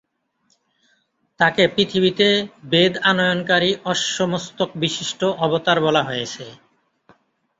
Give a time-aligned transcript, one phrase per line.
[1.39, 2.27] তাকে পৃথিবীতে
[2.65, 6.45] বেদ-আনয়নকারী অশ্বমস্তক-বিশিষ্ট অবতার বলা হয়েছে।